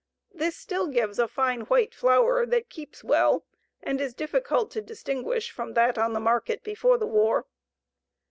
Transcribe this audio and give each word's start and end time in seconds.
This 0.33 0.55
still 0.57 0.87
gives 0.87 1.19
a 1.19 1.27
fine 1.27 1.59
white 1.65 1.93
flour 1.93 2.43
that 2.47 2.71
keeps 2.71 3.03
well 3.03 3.45
and 3.83 4.01
is 4.01 4.15
difficult 4.15 4.71
to 4.71 4.81
distinguish 4.81 5.51
from 5.51 5.73
that 5.75 5.95
on 5.99 6.13
the 6.13 6.19
market 6.19 6.63
before 6.63 6.97
the 6.97 7.05
war. 7.05 7.45